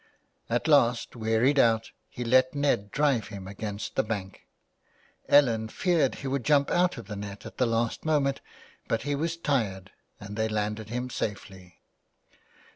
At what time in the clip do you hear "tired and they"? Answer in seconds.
9.37-10.49